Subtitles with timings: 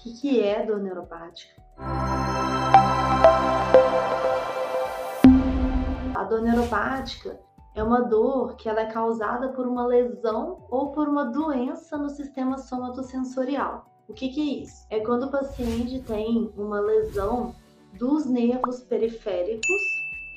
[0.00, 1.62] O que, que é dor neuropática?
[6.14, 7.38] A dor neuropática
[7.74, 12.08] é uma dor que ela é causada por uma lesão ou por uma doença no
[12.08, 13.90] sistema somatosensorial.
[14.08, 14.86] O que, que é isso?
[14.88, 17.54] É quando o paciente tem uma lesão
[17.98, 19.82] dos nervos periféricos,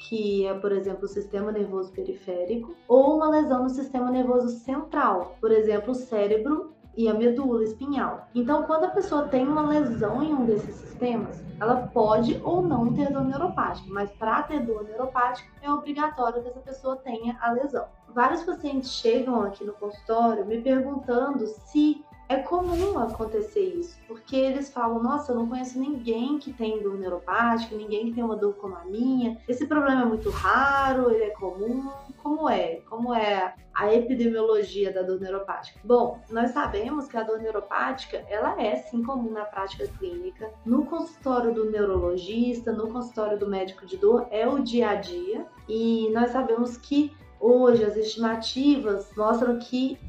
[0.09, 5.37] que é, por exemplo, o sistema nervoso periférico, ou uma lesão no sistema nervoso central,
[5.39, 8.27] por exemplo, o cérebro e a medula espinhal.
[8.35, 12.93] Então, quando a pessoa tem uma lesão em um desses sistemas, ela pode ou não
[12.93, 17.51] ter dor neuropática, mas para ter dor neuropática é obrigatório que essa pessoa tenha a
[17.51, 17.85] lesão.
[18.09, 24.71] Vários pacientes chegam aqui no consultório me perguntando se é comum acontecer isso, porque eles
[24.71, 28.55] falam: nossa, eu não conheço ninguém que tem dor neuropática, ninguém que tem uma dor
[28.55, 29.37] como a minha.
[29.47, 31.91] Esse problema é muito raro, ele é comum.
[32.21, 32.81] Como é?
[32.89, 35.79] Como é a epidemiologia da dor neuropática?
[35.83, 40.85] Bom, nós sabemos que a dor neuropática ela é sim comum na prática clínica, no
[40.85, 46.09] consultório do neurologista, no consultório do médico de dor, é o dia a dia, e
[46.13, 49.99] nós sabemos que hoje as estimativas mostram que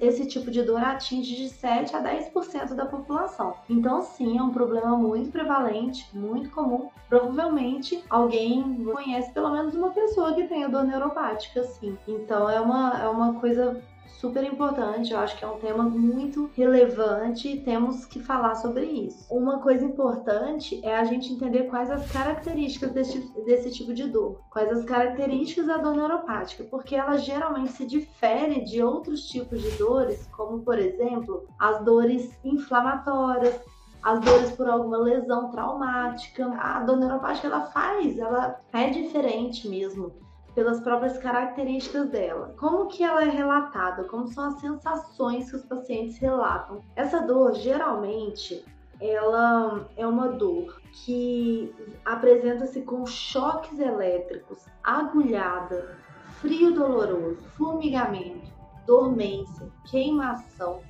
[0.00, 3.54] esse tipo de dor atinge de 7 a 10% da população.
[3.68, 6.88] Então, sim, é um problema muito prevalente, muito comum.
[7.08, 11.96] Provavelmente alguém conhece pelo menos uma pessoa que tenha dor neuropática, sim.
[12.06, 13.82] Então, é uma, é uma coisa
[14.18, 18.84] super importante, eu acho que é um tema muito relevante e temos que falar sobre
[18.84, 19.26] isso.
[19.30, 24.40] Uma coisa importante é a gente entender quais as características desse, desse tipo de dor,
[24.50, 29.70] quais as características da dor neuropática, porque ela geralmente se difere de outros tipos de
[29.72, 33.60] dores, como por exemplo as dores inflamatórias,
[34.02, 36.46] as dores por alguma lesão traumática.
[36.58, 40.12] A dor neuropática ela faz, ela é diferente mesmo
[40.54, 42.54] pelas próprias características dela.
[42.58, 44.04] Como que ela é relatada?
[44.04, 46.82] Como são as sensações que os pacientes relatam?
[46.94, 48.64] Essa dor geralmente
[49.00, 55.96] ela é uma dor que apresenta-se com choques elétricos, agulhada,
[56.40, 58.48] frio doloroso, formigamento,
[58.86, 60.82] dormência, queimação,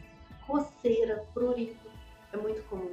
[0.47, 1.91] coceira, prurito,
[2.33, 2.93] é muito comum.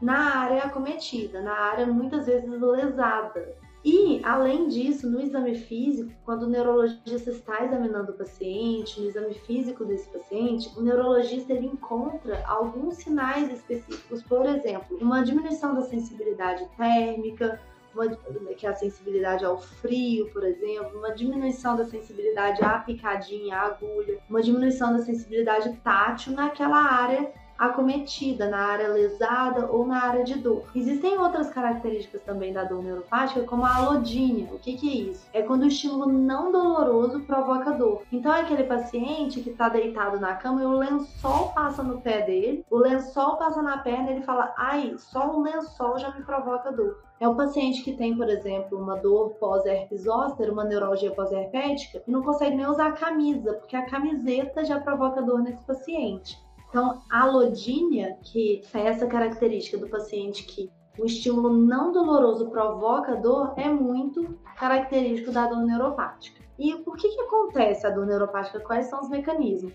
[0.00, 6.44] Na área acometida, na área muitas vezes lesada, e, além disso, no exame físico, quando
[6.44, 12.44] o neurologista está examinando o paciente, no exame físico desse paciente, o neurologista ele encontra
[12.46, 17.60] alguns sinais específicos, por exemplo, uma diminuição da sensibilidade térmica,
[17.92, 18.06] uma,
[18.54, 23.66] que é a sensibilidade ao frio, por exemplo, uma diminuição da sensibilidade à picadinha, à
[23.66, 30.24] agulha, uma diminuição da sensibilidade tátil naquela área acometida, na área lesada ou na área
[30.24, 30.64] de dor.
[30.74, 34.48] Existem outras características também da dor neuropática, como a alodínia.
[34.52, 35.26] O que, que é isso?
[35.32, 38.02] É quando o estímulo não doloroso provoca dor.
[38.10, 42.22] Então é aquele paciente que está deitado na cama e o lençol passa no pé
[42.22, 46.24] dele, o lençol passa na perna e ele fala: ai, só o lençol já me
[46.24, 46.98] provoca dor.
[47.20, 52.10] É o paciente que tem, por exemplo, uma dor pós-herpes zoster, uma neuralgia pós-herpética, e
[52.10, 56.36] não consegue nem usar a camisa, porque a camiseta já provoca dor nesse paciente.
[56.72, 63.14] Então, a alodínia, que é essa característica do paciente que o estímulo não doloroso provoca
[63.14, 66.42] dor, é muito característico da dor neuropática.
[66.58, 68.58] E por que, que acontece a dor neuropática?
[68.58, 69.70] Quais são os mecanismos?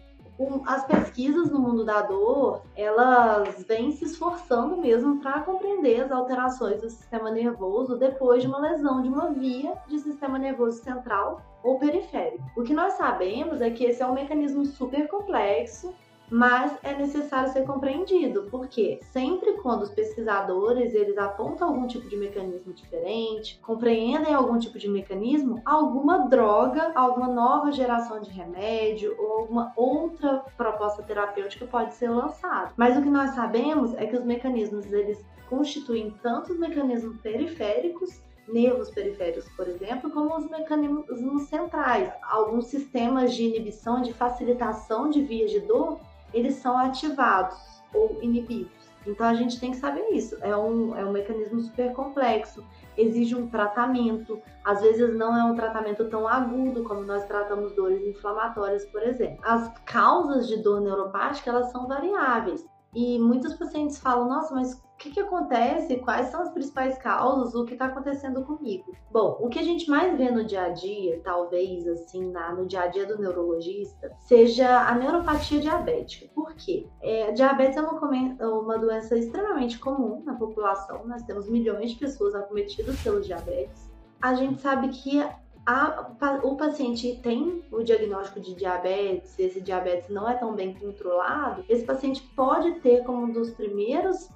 [0.67, 6.79] as pesquisas no mundo da dor, elas vêm se esforçando mesmo para compreender as alterações
[6.79, 11.79] do sistema nervoso depois de uma lesão de uma via de sistema nervoso central ou
[11.79, 12.43] periférico.
[12.55, 15.91] O que nós sabemos é que esse é um mecanismo super complexo
[16.29, 22.17] mas é necessário ser compreendido, porque sempre quando os pesquisadores eles apontam algum tipo de
[22.17, 29.39] mecanismo diferente, compreendem algum tipo de mecanismo, alguma droga, alguma nova geração de remédio ou
[29.39, 32.73] alguma outra proposta terapêutica pode ser lançada.
[32.75, 38.21] Mas o que nós sabemos é que os mecanismos eles constituem tanto os mecanismos periféricos
[38.47, 42.09] nervos periféricos, por exemplo, como os mecanismos centrais.
[42.21, 45.99] Alguns sistemas de inibição, de facilitação de vias de dor
[46.37, 48.87] eles são ativados ou inibidos.
[49.05, 50.37] Então a gente tem que saber isso.
[50.41, 52.63] É um, é um mecanismo super complexo,
[52.97, 54.41] exige um tratamento.
[54.63, 59.39] Às vezes não é um tratamento tão agudo como nós tratamos dores inflamatórias, por exemplo.
[59.43, 62.65] As causas de dor neuropática elas são variáveis.
[62.93, 65.97] E muitos pacientes falam: nossa, mas o que, que acontece?
[65.97, 67.53] Quais são as principais causas?
[67.53, 68.95] O que está acontecendo comigo?
[69.11, 72.65] Bom, o que a gente mais vê no dia a dia, talvez assim, na, no
[72.65, 76.27] dia a dia do neurologista, seja a neuropatia diabética.
[76.33, 76.87] Por quê?
[76.99, 77.99] É, diabetes é uma,
[78.41, 83.91] uma doença extremamente comum na população, nós temos milhões de pessoas acometidas pelo diabetes.
[84.19, 85.23] A gente sabe que
[85.63, 86.09] a,
[86.41, 91.85] o paciente tem o diagnóstico de diabetes, esse diabetes não é tão bem controlado, esse
[91.85, 94.29] paciente pode ter como um dos primeiros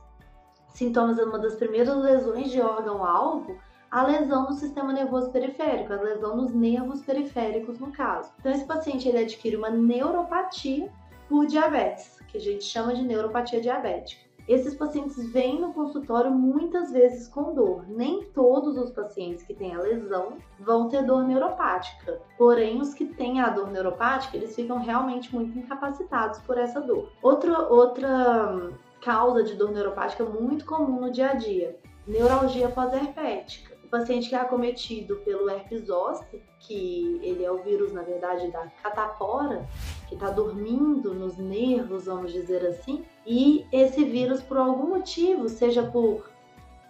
[0.74, 3.58] sintomas é uma das primeiras lesões de órgão-alvo,
[3.90, 8.32] a lesão no sistema nervoso periférico, a lesão nos nervos periféricos, no caso.
[8.40, 10.90] Então, esse paciente ele adquire uma neuropatia
[11.28, 14.32] por diabetes, que a gente chama de neuropatia diabética.
[14.48, 17.86] Esses pacientes vêm no consultório muitas vezes com dor.
[17.88, 22.20] Nem todos os pacientes que têm a lesão vão ter dor neuropática.
[22.38, 27.10] Porém, os que têm a dor neuropática, eles ficam realmente muito incapacitados por essa dor.
[27.22, 28.72] Outra, outra
[29.02, 31.78] causa de dor neuropática muito comum no dia a dia,
[32.08, 33.72] neuralgia pós-herpética.
[33.90, 38.66] Paciente que é acometido pelo herpes zoster, que ele é o vírus, na verdade, da
[38.82, 39.68] catapora,
[40.08, 45.84] que está dormindo nos nervos, vamos dizer assim, e esse vírus, por algum motivo, seja
[45.84, 46.30] por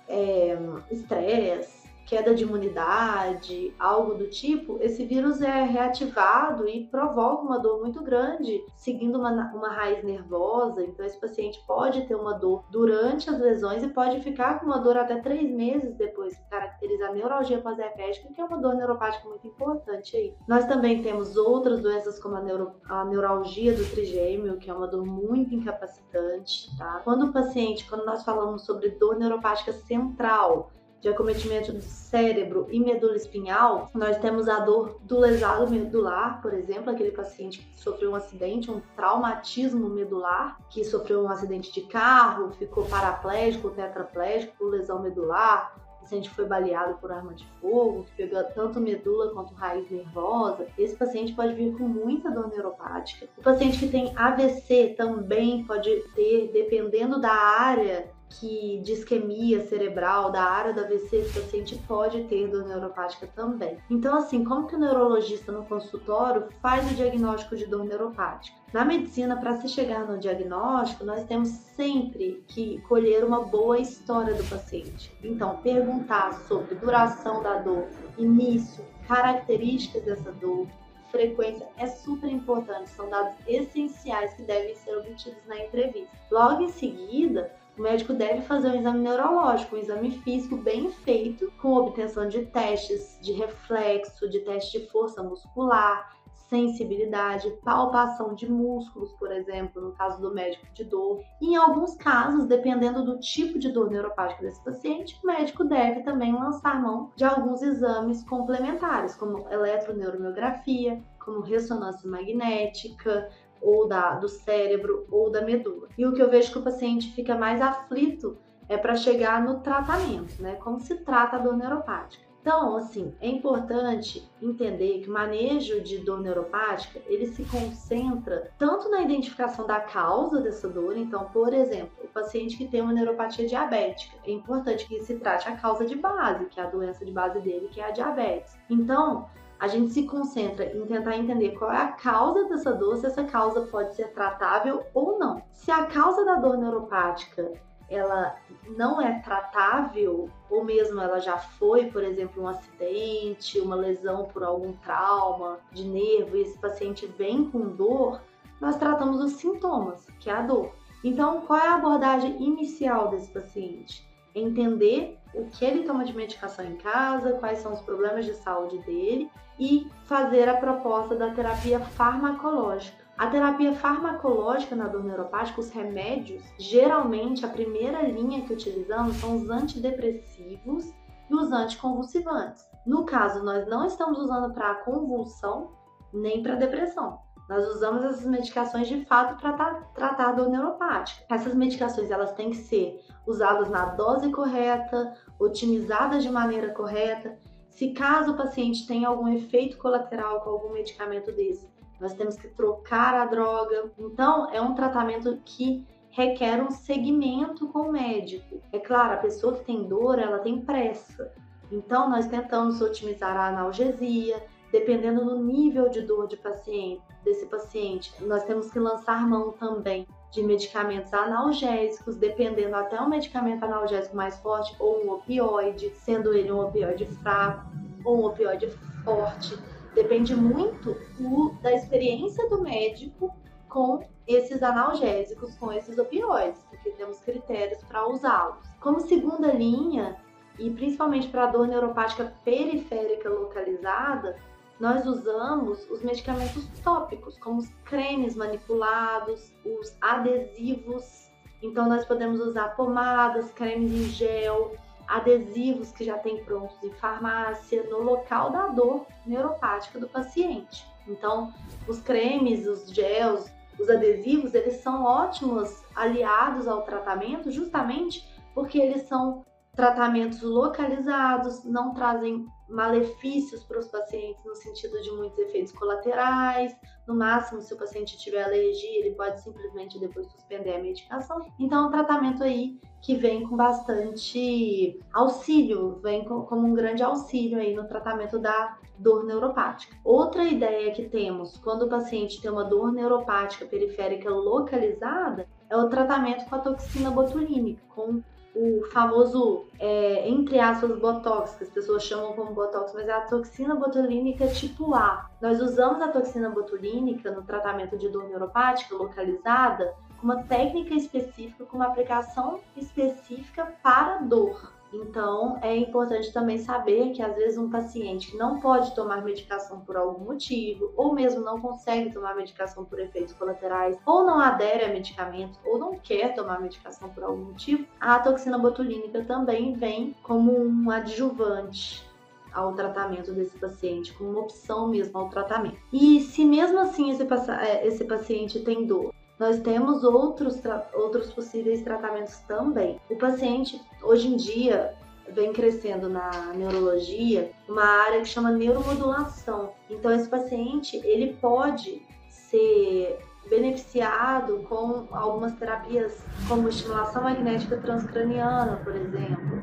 [0.08, 0.56] é,
[0.92, 7.80] estresse, queda de imunidade, algo do tipo, esse vírus é reativado e provoca uma dor
[7.80, 10.84] muito grande, seguindo uma, uma raiz nervosa.
[10.84, 14.80] Então, esse paciente pode ter uma dor durante as lesões e pode ficar com uma
[14.80, 19.28] dor até três meses depois, que caracteriza a neuralgia pós-herpética, que é uma dor neuropática
[19.28, 20.36] muito importante aí.
[20.48, 24.88] Nós também temos outras doenças como a, neuro, a neuralgia do trigêmeo, que é uma
[24.88, 27.02] dor muito incapacitante, tá?
[27.04, 30.72] Quando o paciente, quando nós falamos sobre dor neuropática central,
[31.02, 36.54] de acometimento do cérebro e medula espinhal, nós temos a dor do lesado medular, por
[36.54, 41.82] exemplo, aquele paciente que sofreu um acidente, um traumatismo medular, que sofreu um acidente de
[41.82, 48.12] carro, ficou paraplégico, tetraplégico lesão medular, o paciente foi baleado por arma de fogo, que
[48.18, 53.28] pegou tanto medula quanto raiz nervosa, esse paciente pode vir com muita dor neuropática.
[53.38, 58.10] O paciente que tem AVC também pode ter, dependendo da área
[58.40, 63.78] que de isquemia cerebral, da área da AVC, esse paciente pode ter dor neuropática também.
[63.90, 68.58] Então, assim, como que o neurologista no consultório faz o diagnóstico de dor neuropática?
[68.74, 74.34] Na medicina, para se chegar no diagnóstico, nós temos sempre que colher uma boa história
[74.34, 75.12] do paciente.
[75.22, 77.88] Então, perguntar sobre duração da dor,
[78.18, 80.68] início, características dessa dor,
[81.12, 86.10] frequência é super importante, são dados essenciais que devem ser obtidos na entrevista.
[86.32, 91.52] Logo em seguida, o médico deve fazer um exame neurológico, um exame físico bem feito,
[91.62, 96.12] com obtenção de testes de reflexo, de teste de força muscular,
[96.52, 101.22] sensibilidade, palpação de músculos, por exemplo, no caso do médico de dor.
[101.42, 106.34] Em alguns casos, dependendo do tipo de dor neuropática desse paciente, o médico deve também
[106.34, 113.30] lançar mão de alguns exames complementares, como eletroneuromiografia, como ressonância magnética,
[113.62, 115.88] ou da, do cérebro ou da medula.
[115.98, 118.38] E o que eu vejo que o paciente fica mais aflito
[118.68, 120.56] é para chegar no tratamento, né?
[120.56, 122.32] Como se trata a dor neuropática.
[122.42, 128.90] Então, assim, é importante entender que o manejo de dor neuropática, ele se concentra tanto
[128.90, 133.46] na identificação da causa dessa dor, então, por exemplo, o paciente que tem uma neuropatia
[133.46, 137.12] diabética, é importante que se trate a causa de base, que é a doença de
[137.12, 138.58] base dele, que é a diabetes.
[138.68, 139.30] Então,
[139.62, 143.24] a gente se concentra em tentar entender qual é a causa dessa dor, se essa
[143.24, 145.40] causa pode ser tratável ou não.
[145.52, 147.54] Se a causa da dor neuropática
[147.88, 148.36] ela
[148.76, 154.44] não é tratável, ou mesmo ela já foi, por exemplo, um acidente, uma lesão por
[154.44, 158.20] algum trauma de nervo, e esse paciente vem com dor,
[158.60, 160.72] nós tratamos os sintomas, que é a dor.
[161.04, 164.10] Então, qual é a abordagem inicial desse paciente?
[164.34, 168.78] Entender o que ele toma de medicação em casa, quais são os problemas de saúde
[168.80, 169.30] dele
[169.60, 173.02] e fazer a proposta da terapia farmacológica.
[173.18, 179.36] A terapia farmacológica na dor neuropática, os remédios, geralmente a primeira linha que utilizamos são
[179.36, 180.92] os antidepressivos
[181.30, 182.66] e os anticonvulsivantes.
[182.86, 185.72] No caso, nós não estamos usando para convulsão
[186.12, 187.20] nem para depressão.
[187.52, 191.24] Nós usamos essas medicações de fato para tratar a dor neuropática.
[191.30, 197.38] Essas medicações elas têm que ser usadas na dose correta, otimizadas de maneira correta
[197.72, 201.68] se caso o paciente tenha algum efeito colateral com algum medicamento desse,
[202.00, 203.92] nós temos que trocar a droga.
[203.98, 208.62] Então, é um tratamento que requer um segmento com o médico.
[208.72, 211.34] É claro, a pessoa que tem dor, ela tem pressa.
[211.72, 218.14] Então, nós tentamos otimizar a analgesia, dependendo do nível de dor de paciente, desse paciente.
[218.22, 224.40] Nós temos que lançar mão também de medicamentos analgésicos, dependendo até um medicamento analgésico mais
[224.40, 227.66] forte ou um opioide, sendo ele um opioide fraco
[228.06, 228.70] ou um opioide
[229.04, 229.58] forte.
[229.94, 233.36] Depende muito do, da experiência do médico
[233.68, 238.58] com esses analgésicos, com esses opioides, porque temos critérios para usá-los.
[238.80, 240.18] Como segunda linha,
[240.58, 244.38] e principalmente para dor neuropática periférica localizada,
[244.82, 251.30] nós usamos os medicamentos tópicos, como os cremes manipulados, os adesivos
[251.62, 254.76] Então nós podemos usar pomadas, cremes em gel,
[255.08, 260.84] adesivos que já tem prontos em farmácia no local da dor neuropática do paciente.
[261.08, 261.54] Então,
[261.88, 269.04] os cremes, os gels, os adesivos, eles são ótimos aliados ao tratamento justamente porque eles
[269.04, 269.46] são
[269.76, 276.76] tratamentos localizados, não trazem malefícios para os pacientes no sentido de muitos efeitos colaterais.
[277.08, 281.42] No máximo, se o paciente tiver alergia, ele pode simplesmente depois suspender a medicação.
[281.60, 287.60] Então, é um tratamento aí que vem com bastante auxílio, vem como um grande auxílio
[287.60, 289.96] aí no tratamento da dor neuropática.
[290.04, 295.90] Outra ideia que temos quando o paciente tem uma dor neuropática periférica localizada é o
[295.90, 298.22] tratamento com a toxina botulínica, com
[298.56, 303.22] o famoso, é, entre aspas, botox, que as pessoas chamam como botox, mas é a
[303.22, 305.30] toxina botulínica tipo A.
[305.42, 311.66] Nós usamos a toxina botulínica no tratamento de dor neuropática localizada com uma técnica específica,
[311.66, 314.81] com uma aplicação específica para dor.
[314.94, 319.96] Então, é importante também saber que às vezes um paciente não pode tomar medicação por
[319.96, 324.90] algum motivo, ou mesmo não consegue tomar medicação por efeitos colaterais, ou não adere a
[324.90, 330.52] medicamentos, ou não quer tomar medicação por algum motivo, a toxina botulínica também vem como
[330.60, 332.06] um adjuvante
[332.54, 335.78] ao tratamento desse paciente, como uma opção mesmo ao tratamento.
[335.92, 340.62] E se mesmo assim esse, é, esse paciente tem dor, nós temos outros,
[340.94, 343.02] outros possíveis tratamentos também.
[343.10, 344.94] O paciente, hoje em dia,
[345.30, 349.72] vem crescendo na neurologia uma área que chama neuromodulação.
[349.90, 353.18] Então, esse paciente, ele pode ser
[353.50, 359.61] beneficiado com algumas terapias como estimulação magnética transcraniana, por exemplo,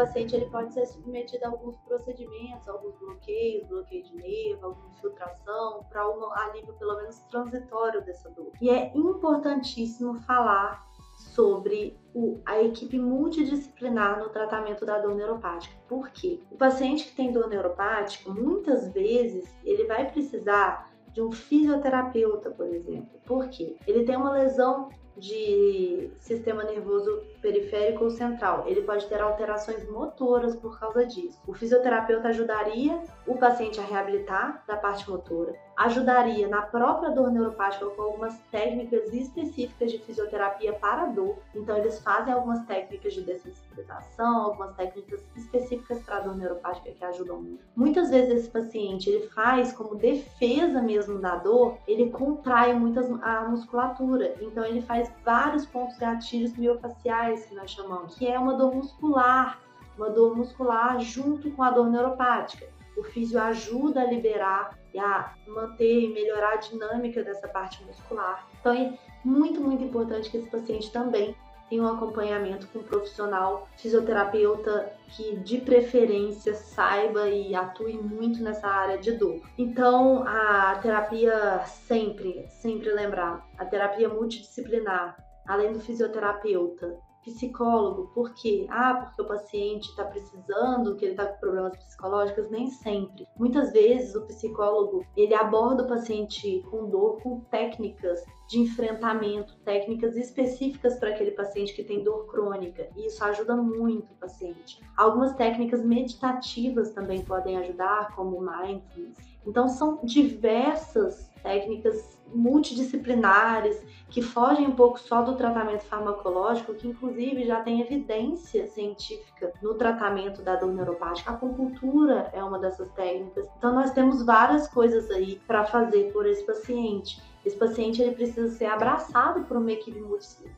[0.00, 5.84] paciente ele pode ser submetido a alguns procedimentos, alguns bloqueios, bloqueio de nervo, alguma infiltração,
[5.90, 8.52] para um alívio pelo menos transitório dessa dor.
[8.60, 10.88] E é importantíssimo falar
[11.18, 15.74] sobre o, a equipe multidisciplinar no tratamento da dor neuropática.
[15.86, 16.40] Por quê?
[16.50, 22.66] O paciente que tem dor neuropática, muitas vezes, ele vai precisar de um fisioterapeuta, por
[22.66, 23.20] exemplo.
[23.26, 23.76] Por quê?
[23.86, 28.64] Ele tem uma lesão de sistema nervoso periférico ou central.
[28.66, 31.40] Ele pode ter alterações motoras por causa disso.
[31.46, 37.86] O fisioterapeuta ajudaria o paciente a reabilitar da parte motora, ajudaria na própria dor neuropática
[37.86, 41.38] com algumas técnicas específicas de fisioterapia para dor.
[41.54, 47.40] Então, eles fazem algumas técnicas de dessensibilização, algumas técnicas específicas para dor neuropática que ajudam
[47.40, 47.64] muito.
[47.74, 53.48] Muitas vezes esse paciente ele faz como defesa mesmo da dor, ele contrai muito a
[53.48, 54.34] musculatura.
[54.40, 59.60] Então, ele faz vários pontos gatilhos miofaciais que nós chamamos, que é uma dor muscular,
[59.96, 62.66] uma dor muscular junto com a dor neuropática.
[62.96, 68.46] O físio ajuda a liberar e a manter e melhorar a dinâmica dessa parte muscular.
[68.60, 71.36] Então é muito, muito importante que esse paciente também
[71.70, 78.66] tenha um acompanhamento com um profissional fisioterapeuta que de preferência saiba e atue muito nessa
[78.66, 79.40] área de dor.
[79.56, 88.66] Então, a terapia sempre, sempre lembrar, a terapia multidisciplinar, além do fisioterapeuta, psicólogo, por quê?
[88.70, 93.26] Ah, porque o paciente está precisando, que ele está com problemas psicológicos, nem sempre.
[93.38, 100.16] Muitas vezes o psicólogo ele aborda o paciente com dor com técnicas de enfrentamento, técnicas
[100.16, 104.80] específicas para aquele paciente que tem dor crônica, e isso ajuda muito o paciente.
[104.96, 109.30] Algumas técnicas meditativas também podem ajudar, como mindfulness.
[109.46, 117.46] Então são diversas técnicas multidisciplinares que fogem um pouco só do tratamento farmacológico, que inclusive
[117.46, 121.30] já tem evidência científica no tratamento da dor neuropática.
[121.30, 123.46] A acupuntura é uma dessas técnicas.
[123.56, 127.22] Então nós temos várias coisas aí para fazer por esse paciente.
[127.44, 129.98] Esse paciente ele precisa ser abraçado por uma equipe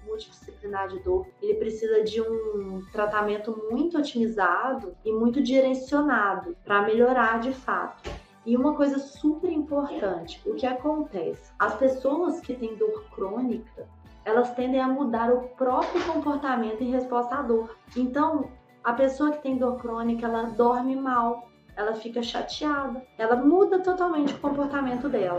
[0.05, 1.27] multidisciplinar de dor.
[1.41, 8.11] Ele precisa de um tratamento muito otimizado e muito direcionado para melhorar de fato.
[8.45, 11.53] E uma coisa super importante, o que acontece?
[11.59, 13.87] As pessoas que têm dor crônica,
[14.25, 17.77] elas tendem a mudar o próprio comportamento em resposta à dor.
[17.97, 18.51] Então,
[18.83, 24.35] a pessoa que tem dor crônica, ela dorme mal, ela fica chateada, ela muda totalmente
[24.35, 25.39] o comportamento dela.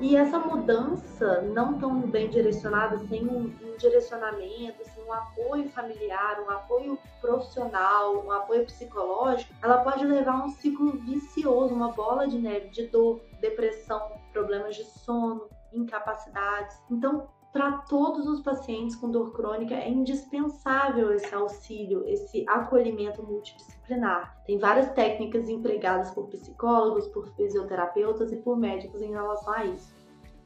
[0.00, 6.40] E essa mudança não tão bem direcionada, sem um, um, direcionamento, sem um apoio familiar,
[6.40, 12.26] um apoio profissional, um apoio psicológico, ela pode levar a um ciclo vicioso, uma bola
[12.26, 16.76] de neve de dor, depressão, problemas de sono, incapacidades.
[16.90, 24.42] Então, para todos os pacientes com dor crônica é indispensável esse auxílio, esse acolhimento multidisciplinar.
[24.46, 29.92] Tem várias técnicas empregadas por psicólogos, por fisioterapeutas e por médicos em relação a isso.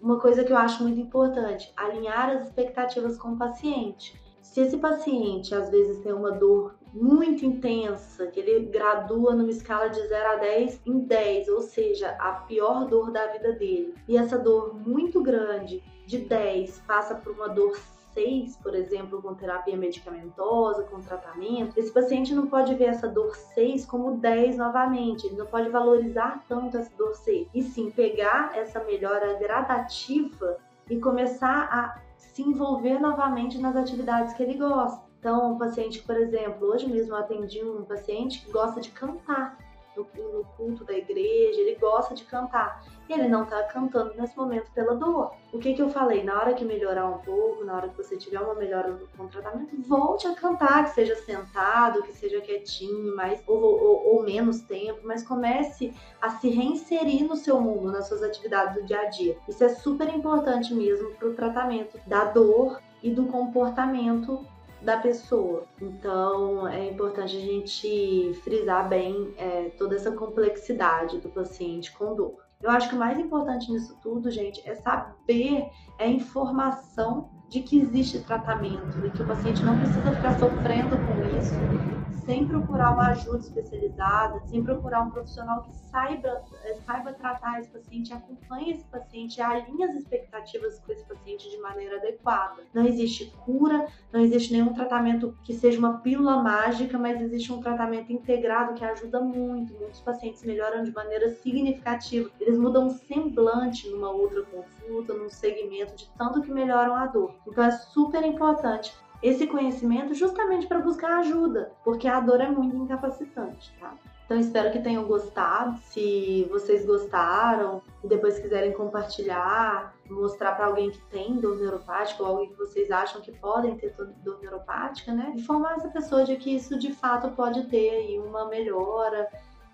[0.00, 4.20] uma coisa que eu acho muito importante, alinhar as expectativas com o paciente.
[4.42, 9.88] Se esse paciente às vezes tem uma dor muito intensa, que ele gradua numa escala
[9.88, 14.16] de 0 a 10 em 10, ou seja, a pior dor da vida dele, e
[14.16, 17.76] essa dor muito grande de 10 passa por uma dor
[18.14, 23.36] 6, por exemplo, com terapia medicamentosa, com tratamento, esse paciente não pode ver essa dor
[23.36, 28.56] 6 como 10 novamente, ele não pode valorizar tanto essa dor 6, e sim pegar
[28.56, 30.56] essa melhora gradativa
[30.88, 35.05] e começar a se envolver novamente nas atividades que ele gosta.
[35.26, 39.59] Então, um paciente, por exemplo, hoje mesmo eu atendi um paciente que gosta de cantar
[39.97, 42.85] no, no culto da igreja, ele gosta de cantar.
[43.09, 45.33] E ele não está cantando nesse momento pela dor.
[45.52, 46.23] O que, que eu falei?
[46.23, 49.75] Na hora que melhorar um pouco, na hora que você tiver uma melhora no tratamento,
[49.83, 55.00] volte a cantar, que seja sentado, que seja quietinho, mais, ou, ou, ou menos tempo,
[55.02, 55.92] mas comece
[56.23, 59.37] a se reinserir no seu mundo, nas suas atividades do dia a dia.
[59.49, 64.47] Isso é super importante mesmo para o tratamento da dor e do comportamento
[64.87, 65.64] da pessoa.
[65.83, 72.37] Então é importante a gente frisar bem é, toda essa complexidade do paciente com dor.
[72.62, 77.60] Eu acho que o mais importante nisso tudo, gente, é saber a é informação de
[77.60, 82.92] que existe tratamento e que o paciente não precisa ficar sofrendo com isso sem procurar
[82.92, 88.72] uma ajuda especializada, sem procurar um profissional que saiba, eh, saiba tratar esse paciente, acompanhe
[88.72, 92.64] esse paciente, alinhe as expectativas com esse paciente de maneira adequada.
[92.74, 97.60] Não existe cura, não existe nenhum tratamento que seja uma pílula mágica, mas existe um
[97.60, 99.72] tratamento integrado que ajuda muito.
[99.74, 102.28] Muitos pacientes melhoram de maneira significativa.
[102.40, 107.36] Eles mudam um semblante numa outra consulta, num segmento, de tanto que melhoram a dor.
[107.46, 112.76] Então é super importante esse conhecimento justamente para buscar ajuda, porque a dor é muito
[112.76, 113.94] incapacitante, tá?
[114.24, 115.78] Então espero que tenham gostado.
[115.84, 122.30] Se vocês gostaram e depois quiserem compartilhar, mostrar para alguém que tem dor neuropática ou
[122.30, 125.32] alguém que vocês acham que podem ter dor neuropática, né?
[125.36, 129.28] Informar essa pessoa de que isso de fato pode ter aí uma melhora,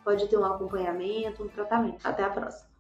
[0.04, 2.06] pode ter um acompanhamento, um tratamento.
[2.06, 2.70] Até a próxima.